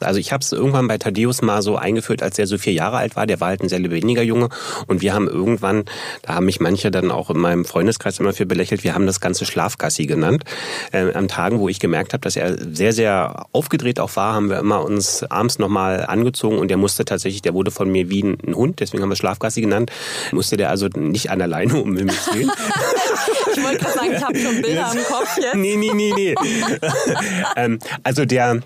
Also 0.00 0.20
ich 0.20 0.32
habe 0.32 0.42
es 0.42 0.52
irgendwann 0.52 0.86
bei 0.86 0.96
Thaddeus 0.96 1.42
mal 1.42 1.60
so 1.60 1.76
eingeführt, 1.76 2.22
als 2.22 2.38
er 2.38 2.46
so 2.46 2.56
vier 2.56 2.72
Jahre 2.72 2.98
alt 2.98 3.16
war. 3.16 3.26
Der 3.26 3.40
war 3.40 3.48
halt 3.48 3.62
ein 3.62 3.68
sehr 3.68 3.80
lebendiger 3.80 4.22
Junge. 4.22 4.48
Und 4.86 5.02
wir 5.02 5.12
haben 5.12 5.26
irgendwann, 5.26 5.86
da 6.22 6.34
haben 6.34 6.46
mich 6.46 6.60
manche 6.60 6.92
dann 6.92 7.10
auch 7.10 7.30
in 7.30 7.38
meinem 7.38 7.64
Freundeskreis 7.64 8.20
immer 8.20 8.32
für 8.32 8.46
belächelt, 8.46 8.84
wir 8.84 8.94
haben 8.94 9.06
das 9.06 9.20
Ganze 9.20 9.44
Schlafgassi 9.44 10.06
genannt. 10.06 10.44
Äh, 10.92 11.12
an 11.14 11.26
Tagen, 11.26 11.58
wo 11.58 11.68
ich 11.68 11.80
gemerkt 11.80 12.12
habe, 12.12 12.20
dass 12.20 12.36
er 12.36 12.56
sehr, 12.72 12.92
sehr 12.92 13.46
aufgedreht 13.50 13.98
auch 13.98 14.14
war, 14.14 14.34
haben 14.34 14.50
wir 14.50 14.58
immer 14.60 14.84
uns 14.84 15.24
abends 15.24 15.58
nochmal 15.58 16.06
angezogen 16.06 16.58
und 16.58 16.68
der 16.68 16.76
musste 16.76 17.04
tatsächlich, 17.04 17.42
der 17.42 17.54
wurde 17.54 17.72
von 17.72 17.90
mir 17.90 18.08
wie 18.08 18.22
ein 18.22 18.54
Hund, 18.54 18.78
deswegen 18.78 19.02
haben 19.02 19.10
wir 19.10 19.16
Schlafgassi 19.16 19.60
genannt, 19.60 19.90
musste 20.30 20.56
der 20.56 20.70
also 20.70 20.86
nicht 20.94 21.30
an 21.30 21.40
der 21.40 21.48
Leine 21.48 21.76
um 21.82 21.90
mich 21.90 22.26
gehen. 22.32 22.52
ich 23.58 23.64
wollte 23.64 23.78
gerade 23.78 23.94
sagen, 23.94 24.12
ich 24.16 24.24
habe 24.24 24.38
schon 24.38 24.62
Bilder 24.62 24.92
im 24.92 25.04
Kopf 25.04 25.36
jetzt. 25.36 25.54
Nee, 25.54 25.76
nee, 25.76 25.92
nee, 25.94 26.12
nee. 26.14 26.34
ähm, 27.56 27.78
also 28.02 28.24
der, 28.24 28.60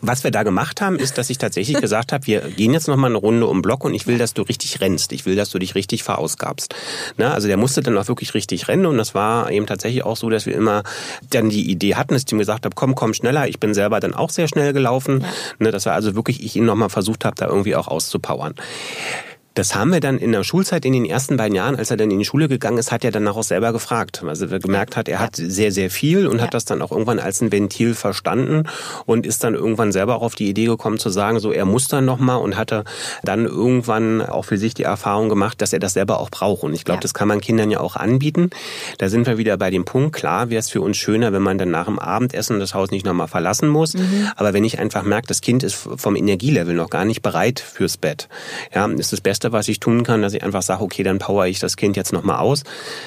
was 0.00 0.24
wir 0.24 0.30
da 0.30 0.42
gemacht 0.42 0.80
haben, 0.80 0.96
ist, 0.96 1.18
dass 1.18 1.30
ich 1.30 1.38
tatsächlich 1.38 1.80
gesagt 1.80 2.12
habe, 2.12 2.26
wir 2.26 2.40
gehen 2.40 2.72
jetzt 2.72 2.88
noch 2.88 2.96
mal 2.96 3.08
eine 3.08 3.18
Runde 3.18 3.46
um 3.46 3.62
Block 3.62 3.84
und 3.84 3.94
ich 3.94 4.06
will, 4.06 4.18
dass 4.18 4.34
du 4.34 4.42
richtig 4.42 4.80
rennst. 4.80 5.12
Ich 5.12 5.26
will, 5.26 5.36
dass 5.36 5.50
du 5.50 5.58
dich 5.58 5.74
richtig 5.74 6.02
verausgabst. 6.02 6.74
Ne? 7.16 7.30
Also 7.30 7.48
der 7.48 7.56
musste 7.56 7.82
dann 7.82 7.96
auch 7.98 8.08
wirklich 8.08 8.34
richtig 8.34 8.68
rennen 8.68 8.86
und 8.86 8.98
das 8.98 9.14
war 9.14 9.50
eben 9.50 9.66
tatsächlich 9.66 10.04
auch 10.04 10.16
so, 10.16 10.30
dass 10.30 10.46
wir 10.46 10.54
immer 10.54 10.82
dann 11.30 11.50
die 11.50 11.70
Idee 11.70 11.94
hatten, 11.94 12.14
dass 12.14 12.24
ich 12.26 12.32
ihm 12.32 12.38
gesagt 12.38 12.64
habe, 12.64 12.74
komm, 12.74 12.94
komm 12.94 13.14
schneller. 13.14 13.48
Ich 13.48 13.60
bin 13.60 13.74
selber 13.74 14.00
dann 14.00 14.14
auch 14.14 14.30
sehr 14.30 14.48
schnell 14.48 14.72
gelaufen. 14.72 15.20
Ja. 15.20 15.28
Ne? 15.58 15.70
Dass 15.70 15.84
wir 15.84 15.92
also 15.92 16.14
wirklich, 16.14 16.42
ich 16.44 16.56
ihn 16.56 16.64
noch 16.64 16.74
mal 16.74 16.88
versucht 16.88 17.24
habe, 17.24 17.36
da 17.36 17.46
irgendwie 17.46 17.76
auch 17.76 17.88
auszupowern. 17.88 18.54
Das 19.56 19.74
haben 19.74 19.90
wir 19.90 20.00
dann 20.00 20.18
in 20.18 20.32
der 20.32 20.44
Schulzeit 20.44 20.84
in 20.84 20.92
den 20.92 21.06
ersten 21.06 21.38
beiden 21.38 21.54
Jahren, 21.54 21.76
als 21.76 21.90
er 21.90 21.96
dann 21.96 22.10
in 22.10 22.18
die 22.18 22.26
Schule 22.26 22.46
gegangen 22.46 22.76
ist, 22.76 22.92
hat 22.92 23.04
er 23.04 23.10
danach 23.10 23.36
auch 23.36 23.42
selber 23.42 23.72
gefragt. 23.72 24.22
Also 24.26 24.46
er 24.46 24.58
gemerkt 24.58 24.96
hat, 24.96 25.08
er 25.08 25.18
hat 25.18 25.36
sehr, 25.36 25.72
sehr 25.72 25.90
viel 25.90 26.26
und 26.26 26.36
ja. 26.36 26.44
hat 26.44 26.52
das 26.52 26.66
dann 26.66 26.82
auch 26.82 26.92
irgendwann 26.92 27.18
als 27.18 27.40
ein 27.40 27.50
Ventil 27.50 27.94
verstanden 27.94 28.64
und 29.06 29.24
ist 29.24 29.44
dann 29.44 29.54
irgendwann 29.54 29.92
selber 29.92 30.16
auch 30.16 30.22
auf 30.22 30.34
die 30.34 30.50
Idee 30.50 30.66
gekommen 30.66 30.98
zu 30.98 31.08
sagen, 31.08 31.40
so 31.40 31.52
er 31.52 31.64
muss 31.64 31.88
dann 31.88 32.04
nochmal 32.04 32.36
und 32.36 32.58
hatte 32.58 32.84
dann 33.24 33.46
irgendwann 33.46 34.20
auch 34.20 34.44
für 34.44 34.58
sich 34.58 34.74
die 34.74 34.82
Erfahrung 34.82 35.30
gemacht, 35.30 35.62
dass 35.62 35.72
er 35.72 35.78
das 35.78 35.94
selber 35.94 36.20
auch 36.20 36.28
braucht. 36.28 36.62
Und 36.62 36.74
ich 36.74 36.84
glaube, 36.84 36.98
ja. 36.98 37.02
das 37.02 37.14
kann 37.14 37.26
man 37.26 37.40
Kindern 37.40 37.70
ja 37.70 37.80
auch 37.80 37.96
anbieten. 37.96 38.50
Da 38.98 39.08
sind 39.08 39.26
wir 39.26 39.38
wieder 39.38 39.56
bei 39.56 39.70
dem 39.70 39.86
Punkt, 39.86 40.14
klar 40.14 40.50
wäre 40.50 40.60
es 40.60 40.68
für 40.68 40.82
uns 40.82 40.98
schöner, 40.98 41.32
wenn 41.32 41.42
man 41.42 41.56
dann 41.56 41.70
nach 41.70 41.86
dem 41.86 41.98
Abendessen 41.98 42.60
das 42.60 42.74
Haus 42.74 42.90
nicht 42.90 43.06
nochmal 43.06 43.28
verlassen 43.28 43.68
muss. 43.68 43.94
Mhm. 43.94 44.28
Aber 44.36 44.52
wenn 44.52 44.64
ich 44.64 44.78
einfach 44.78 45.02
merke, 45.02 45.28
das 45.28 45.40
Kind 45.40 45.62
ist 45.62 45.74
vom 45.74 46.14
Energielevel 46.14 46.74
noch 46.74 46.90
gar 46.90 47.06
nicht 47.06 47.22
bereit 47.22 47.58
fürs 47.58 47.96
Bett, 47.96 48.28
ja, 48.74 48.84
ist 48.84 49.14
das 49.14 49.22
Beste, 49.22 49.45
Beste, 49.46 49.52
was 49.52 49.68
ich 49.68 49.80
tun 49.80 50.02
kann, 50.02 50.22
dass 50.22 50.34
ich 50.34 50.42
einfach 50.42 50.62
sage, 50.62 50.82
okay, 50.82 51.02
dann 51.02 51.18
power 51.18 51.46
ich 51.46 51.58
das 51.58 51.76
Kind 51.76 51.96
jetzt 51.96 52.12
nochmal 52.12 52.38
aus. 52.38 52.62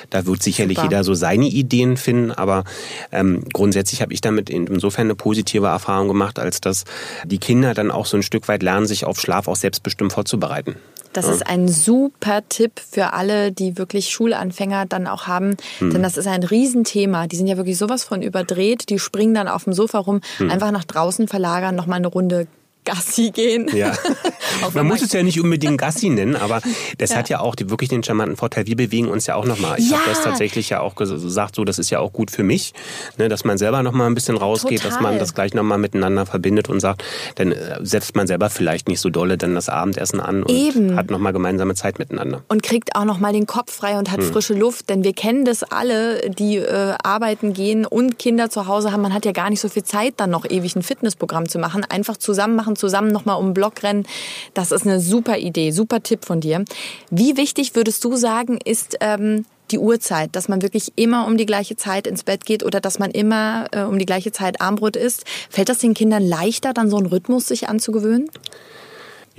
Da 0.09 0.25
wird 0.25 0.41
sicherlich 0.43 0.77
Super. 0.77 0.89
jeder 0.89 1.03
so 1.03 1.13
seine 1.13 1.45
Ideen 1.45 1.97
finden, 1.97 2.31
aber 2.31 2.63
ähm, 3.11 3.43
grundsätzlich 3.53 4.01
habe 4.01 4.13
ich 4.13 4.21
damit 4.21 4.49
insofern 4.49 5.07
eine 5.07 5.15
positive 5.15 5.67
Erfahrung 5.67 6.07
gemacht, 6.07 6.39
als 6.39 6.61
dass 6.61 6.85
die 7.25 7.37
Kinder 7.37 7.73
dann 7.73 7.91
auch 7.91 8.05
so 8.05 8.17
ein 8.17 8.23
Stück 8.23 8.47
weit 8.47 8.63
lernen, 8.63 8.85
sich 8.85 9.05
auf 9.05 9.19
Schlaf 9.19 9.47
auch 9.47 9.55
selbstbestimmt 9.55 10.13
vorzubereiten. 10.13 10.75
Das 11.11 11.25
ja. 11.25 11.31
ist 11.31 11.47
ein 11.47 11.67
super 11.67 12.43
Tipp 12.47 12.73
für 12.91 13.13
alle, 13.13 13.51
die 13.51 13.79
wirklich 13.79 14.09
Schulanfänger 14.09 14.85
dann 14.85 15.07
auch 15.07 15.25
haben. 15.25 15.57
Hm. 15.79 15.91
Denn 15.91 16.03
das 16.03 16.17
ist 16.17 16.27
ein 16.27 16.43
Riesenthema. 16.43 17.25
Die 17.25 17.35
sind 17.35 17.47
ja 17.47 17.57
wirklich 17.57 17.79
sowas 17.79 18.03
von 18.03 18.21
überdreht. 18.21 18.89
Die 18.89 18.99
springen 18.99 19.33
dann 19.33 19.47
auf 19.47 19.63
dem 19.63 19.73
Sofa 19.73 19.97
rum, 19.97 20.21
hm. 20.37 20.51
einfach 20.51 20.69
nach 20.69 20.85
draußen 20.85 21.27
verlagern, 21.27 21.75
nochmal 21.75 21.97
eine 21.97 22.07
Runde 22.07 22.47
Gassi 22.89 23.31
gehen. 23.31 23.69
Ja. 23.73 23.93
man 24.73 24.87
muss 24.87 25.01
es 25.01 25.13
ja 25.13 25.21
nicht 25.21 25.39
unbedingt 25.39 25.77
Gassi 25.77 26.09
nennen, 26.09 26.35
aber 26.35 26.61
das 26.97 27.11
ja. 27.11 27.17
hat 27.17 27.29
ja 27.29 27.39
auch 27.39 27.55
die, 27.55 27.69
wirklich 27.69 27.89
den 27.89 28.03
charmanten 28.03 28.35
Vorteil. 28.35 28.65
Wir 28.65 28.75
bewegen 28.75 29.07
uns 29.07 29.27
ja 29.27 29.35
auch 29.35 29.45
nochmal. 29.45 29.79
Ich 29.79 29.91
ja. 29.91 29.97
habe 29.97 30.09
das 30.09 30.23
tatsächlich 30.23 30.69
ja 30.69 30.79
auch 30.79 30.95
gesagt, 30.95 31.55
so 31.55 31.63
das 31.63 31.79
ist 31.79 31.89
ja 31.89 31.99
auch 31.99 32.11
gut 32.11 32.31
für 32.31 32.43
mich, 32.43 32.73
ne, 33.17 33.29
dass 33.29 33.43
man 33.43 33.57
selber 33.57 33.83
nochmal 33.83 34.07
ein 34.07 34.15
bisschen 34.15 34.37
rausgeht, 34.37 34.81
Total. 34.81 34.91
dass 34.91 35.01
man 35.01 35.19
das 35.19 35.35
gleich 35.35 35.53
nochmal 35.53 35.77
miteinander 35.77 36.25
verbindet 36.25 36.69
und 36.69 36.79
sagt, 36.79 37.03
dann 37.35 37.51
äh, 37.51 37.77
setzt 37.81 38.15
man 38.15 38.27
selber 38.27 38.49
vielleicht 38.49 38.87
nicht 38.87 38.99
so 38.99 39.09
dolle 39.09 39.37
dann 39.37 39.55
das 39.55 39.69
Abendessen 39.69 40.19
an 40.19 40.43
und 40.43 40.51
Eben. 40.51 40.95
hat 40.95 41.11
nochmal 41.11 41.33
gemeinsame 41.33 41.75
Zeit 41.75 41.99
miteinander. 41.99 42.41
Und 42.47 42.63
kriegt 42.63 42.95
auch 42.95 43.05
nochmal 43.05 43.33
den 43.33 43.45
Kopf 43.45 43.71
frei 43.71 43.97
und 43.97 44.11
hat 44.11 44.21
hm. 44.21 44.31
frische 44.31 44.53
Luft, 44.53 44.89
denn 44.89 45.03
wir 45.03 45.13
kennen 45.13 45.45
das 45.45 45.63
alle, 45.63 46.29
die 46.29 46.57
äh, 46.57 46.95
arbeiten 47.03 47.53
gehen 47.53 47.85
und 47.85 48.17
Kinder 48.17 48.49
zu 48.49 48.67
Hause 48.67 48.91
haben. 48.91 49.01
Man 49.01 49.13
hat 49.13 49.25
ja 49.25 49.31
gar 49.31 49.49
nicht 49.49 49.59
so 49.59 49.69
viel 49.69 49.83
Zeit, 49.83 50.15
dann 50.17 50.31
noch 50.31 50.45
ewig 50.49 50.75
ein 50.75 50.83
Fitnessprogramm 50.83 51.47
zu 51.47 51.59
machen. 51.59 51.85
Einfach 51.87 52.17
zusammen 52.17 52.55
machen, 52.55 52.75
zusammen 52.79 53.11
nochmal 53.11 53.37
um 53.37 53.49
den 53.49 53.53
Block 53.53 53.83
rennen. 53.83 54.05
Das 54.53 54.71
ist 54.71 54.85
eine 54.85 54.99
super 54.99 55.37
Idee, 55.37 55.71
super 55.71 56.01
Tipp 56.01 56.25
von 56.25 56.41
dir. 56.41 56.65
Wie 57.11 57.37
wichtig 57.37 57.75
würdest 57.75 58.03
du 58.03 58.15
sagen, 58.15 58.57
ist 58.63 58.97
ähm, 59.01 59.45
die 59.71 59.77
Uhrzeit, 59.77 60.35
dass 60.35 60.47
man 60.47 60.61
wirklich 60.61 60.93
immer 60.95 61.27
um 61.27 61.37
die 61.37 61.45
gleiche 61.45 61.75
Zeit 61.75 62.07
ins 62.07 62.23
Bett 62.23 62.45
geht 62.45 62.63
oder 62.63 62.79
dass 62.79 62.99
man 62.99 63.11
immer 63.11 63.67
äh, 63.71 63.83
um 63.83 63.99
die 63.99 64.05
gleiche 64.05 64.31
Zeit 64.31 64.61
Armbrot 64.61 64.95
isst. 64.95 65.25
Fällt 65.49 65.69
das 65.69 65.79
den 65.79 65.93
Kindern 65.93 66.23
leichter, 66.23 66.73
dann 66.73 66.89
so 66.89 66.97
einen 66.97 67.05
Rhythmus 67.05 67.47
sich 67.47 67.69
anzugewöhnen? 67.69 68.29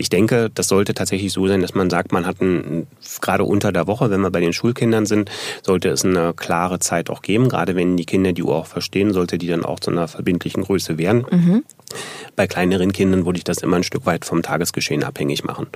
Ich 0.00 0.09
denke, 0.09 0.50
das 0.54 0.68
sollte 0.68 0.94
tatsächlich 0.94 1.30
so 1.30 1.47
sein, 1.47 1.61
dass 1.61 1.75
man 1.75 1.90
sagt, 1.90 2.11
man 2.11 2.25
hat 2.25 2.40
ein, 2.40 2.87
gerade 3.20 3.44
unter 3.44 3.70
der 3.70 3.87
Woche, 3.87 4.09
wenn 4.09 4.23
wir 4.23 4.30
bei 4.30 4.40
den 4.40 4.54
Schulkindern 4.54 5.04
sind, 5.04 5.30
sollte 5.62 5.90
es 5.90 6.06
eine 6.06 6.32
klare 6.32 6.78
Zeit 6.78 7.11
auch 7.11 7.20
geben. 7.20 7.50
Gerade 7.50 7.76
wenn 7.76 7.99
die 7.99 8.06
Kinder 8.06 8.32
die 8.32 8.42
Uhr 8.42 8.56
auch 8.56 8.66
verstehen, 8.66 9.12
sollte 9.12 9.37
die 9.37 9.49
dann 9.49 9.62
auch 9.62 9.78
zu 9.78 9.90
einer 9.90 10.09
verbindlichen 10.09 10.62
Größe 10.62 10.97
werden. 10.97 11.26
Mhm. 11.30 11.64
Bei 12.37 12.47
kleineren 12.47 12.92
Kindern 12.92 13.26
würde 13.26 13.38
ich 13.38 13.44
das 13.44 13.59
immer 13.59 13.76
ein 13.76 13.82
Stück 13.82 14.06
weit 14.06 14.25
vom 14.25 14.42
Tagesgeschehen 14.42 15.04
abhängig 15.04 15.44
machen. 15.44 15.66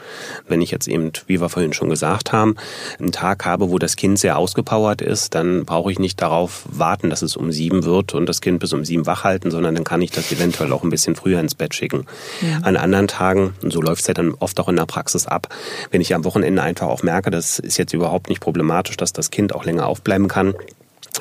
Wenn 0.48 0.62
ich 0.62 0.70
jetzt 0.70 0.88
eben, 0.88 1.12
wie 1.26 1.40
wir 1.40 1.48
vorhin 1.48 1.72
schon 1.72 1.90
gesagt 1.90 2.32
haben, 2.32 2.56
einen 2.98 3.12
Tag 3.12 3.44
habe, 3.44 3.70
wo 3.70 3.78
das 3.78 3.96
Kind 3.96 4.18
sehr 4.18 4.38
ausgepowert 4.38 5.02
ist, 5.02 5.34
dann 5.34 5.64
brauche 5.64 5.92
ich 5.92 5.98
nicht 5.98 6.22
darauf 6.22 6.64
warten, 6.66 7.10
dass 7.10 7.22
es 7.22 7.36
um 7.36 7.52
sieben 7.52 7.84
wird 7.84 8.14
und 8.14 8.26
das 8.26 8.40
Kind 8.40 8.60
bis 8.60 8.72
um 8.72 8.84
sieben 8.84 9.06
wach 9.06 9.24
halten, 9.24 9.50
sondern 9.50 9.74
dann 9.74 9.84
kann 9.84 10.02
ich 10.02 10.10
das 10.10 10.32
eventuell 10.32 10.72
auch 10.72 10.82
ein 10.82 10.90
bisschen 10.90 11.16
früher 11.16 11.40
ins 11.40 11.54
Bett 11.54 11.74
schicken. 11.74 12.06
Ja. 12.40 12.58
An 12.62 12.76
anderen 12.76 13.08
Tagen, 13.08 13.54
und 13.62 13.72
so 13.72 13.80
läuft 13.80 14.02
es 14.02 14.06
ja 14.06 14.14
dann 14.14 14.34
oft 14.38 14.58
auch 14.60 14.68
in 14.68 14.76
der 14.76 14.86
Praxis 14.86 15.26
ab, 15.26 15.48
wenn 15.90 16.00
ich 16.00 16.14
am 16.14 16.24
Wochenende 16.24 16.62
einfach 16.62 16.86
auch 16.86 17.02
merke, 17.02 17.30
das 17.30 17.58
ist 17.58 17.76
jetzt 17.76 17.92
überhaupt 17.92 18.28
nicht 18.28 18.40
problematisch, 18.40 18.96
dass 18.96 19.12
das 19.12 19.30
Kind 19.30 19.54
auch 19.54 19.64
länger 19.64 19.86
aufbleiben 19.86 20.28
kann, 20.28 20.54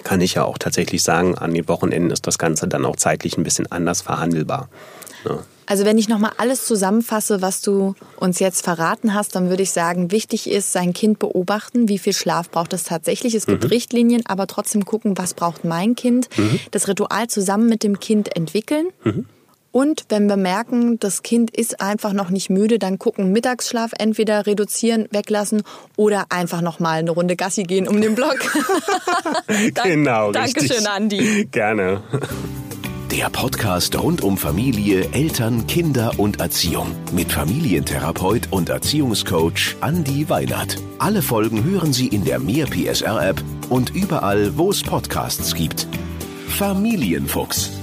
kann 0.03 0.21
ich 0.21 0.35
ja 0.35 0.43
auch 0.43 0.57
tatsächlich 0.57 1.03
sagen, 1.03 1.38
an 1.38 1.53
den 1.53 1.67
Wochenenden 1.67 2.12
ist 2.12 2.27
das 2.27 2.38
Ganze 2.38 2.67
dann 2.67 2.85
auch 2.85 2.95
zeitlich 2.95 3.38
ein 3.38 3.43
bisschen 3.43 3.71
anders 3.71 4.01
verhandelbar. 4.01 4.69
Ja. 5.25 5.39
Also 5.65 5.85
wenn 5.85 5.97
ich 5.97 6.09
nochmal 6.09 6.31
alles 6.38 6.65
zusammenfasse, 6.65 7.41
was 7.41 7.62
du 7.62 7.95
uns 8.17 8.39
jetzt 8.39 8.63
verraten 8.63 9.13
hast, 9.13 9.35
dann 9.35 9.50
würde 9.50 9.63
ich 9.63 9.71
sagen, 9.71 10.12
wichtig 10.12 10.50
ist, 10.50 10.73
sein 10.73 10.93
Kind 10.93 11.19
beobachten, 11.19 11.88
wie 11.88 12.00
viel 12.00 12.13
Schlaf 12.13 12.50
braucht 12.50 12.73
es 12.73 12.83
tatsächlich. 12.83 13.33
Es 13.33 13.45
gibt 13.45 13.63
mhm. 13.63 13.69
Richtlinien, 13.69 14.23
aber 14.25 14.47
trotzdem 14.47 14.85
gucken, 14.85 15.17
was 15.17 15.33
braucht 15.33 15.63
mein 15.63 15.95
Kind. 15.95 16.27
Mhm. 16.38 16.59
Das 16.71 16.88
Ritual 16.88 17.27
zusammen 17.27 17.69
mit 17.69 17.83
dem 17.83 18.00
Kind 18.00 18.35
entwickeln. 18.35 18.88
Mhm. 19.03 19.25
Und 19.73 20.05
wenn 20.09 20.27
wir 20.27 20.37
merken, 20.37 20.99
das 20.99 21.23
Kind 21.23 21.49
ist 21.49 21.81
einfach 21.81 22.13
noch 22.13 22.29
nicht 22.29 22.51
müde, 22.51 22.77
dann 22.77 22.99
gucken, 22.99 23.31
Mittagsschlaf 23.31 23.89
entweder 23.97 24.45
reduzieren, 24.45 25.07
weglassen 25.09 25.63
oder 25.97 26.27
einfach 26.29 26.61
noch 26.61 26.79
mal 26.79 26.99
eine 26.99 27.09
Runde 27.09 27.35
Gassi 27.35 27.63
gehen 27.63 27.87
um 27.87 27.99
den 27.99 28.13
Block. 28.13 28.37
genau, 29.83 30.31
Dankeschön, 30.31 30.69
richtig. 30.69 30.87
Andi. 30.87 31.49
Gerne. 31.51 32.03
Der 33.09 33.31
Podcast 33.31 33.99
rund 33.99 34.21
um 34.21 34.37
Familie, 34.37 35.09
Eltern, 35.11 35.65
Kinder 35.65 36.11
und 36.17 36.39
Erziehung 36.39 36.95
mit 37.11 37.31
Familientherapeut 37.31 38.49
und 38.51 38.69
Erziehungscoach 38.69 39.75
Andi 39.81 40.29
Weinert. 40.29 40.77
Alle 40.99 41.23
Folgen 41.23 41.63
hören 41.63 41.93
Sie 41.93 42.07
in 42.07 42.23
der 42.23 42.37
Mehr 42.37 42.67
PSR 42.67 43.27
App 43.27 43.43
und 43.69 43.95
überall, 43.95 44.55
wo 44.55 44.69
es 44.69 44.83
Podcasts 44.83 45.55
gibt. 45.55 45.87
Familienfuchs 46.47 47.82